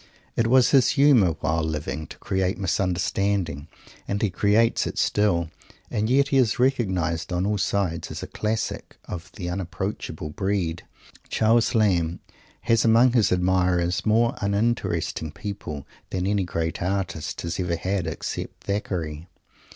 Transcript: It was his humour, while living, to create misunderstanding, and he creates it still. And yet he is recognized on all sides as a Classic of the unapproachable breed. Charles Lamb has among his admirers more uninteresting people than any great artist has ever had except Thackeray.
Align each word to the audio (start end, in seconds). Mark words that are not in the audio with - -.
It 0.35 0.47
was 0.47 0.71
his 0.71 0.89
humour, 0.97 1.35
while 1.41 1.61
living, 1.63 2.07
to 2.07 2.17
create 2.17 2.57
misunderstanding, 2.57 3.67
and 4.07 4.19
he 4.19 4.31
creates 4.31 4.87
it 4.87 4.97
still. 4.97 5.51
And 5.91 6.09
yet 6.09 6.29
he 6.29 6.37
is 6.37 6.57
recognized 6.57 7.31
on 7.31 7.45
all 7.45 7.59
sides 7.59 8.09
as 8.09 8.23
a 8.23 8.27
Classic 8.27 8.97
of 9.05 9.31
the 9.33 9.47
unapproachable 9.47 10.31
breed. 10.31 10.81
Charles 11.29 11.75
Lamb 11.75 12.19
has 12.61 12.83
among 12.83 13.11
his 13.11 13.31
admirers 13.31 14.03
more 14.03 14.33
uninteresting 14.41 15.31
people 15.31 15.85
than 16.09 16.25
any 16.25 16.45
great 16.45 16.81
artist 16.81 17.41
has 17.41 17.59
ever 17.59 17.75
had 17.75 18.07
except 18.07 18.63
Thackeray. 18.63 19.27